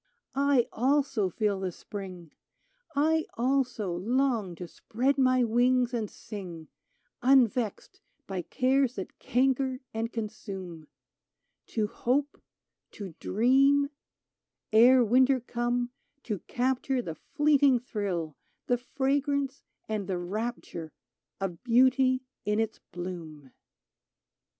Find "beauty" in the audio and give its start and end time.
21.63-22.23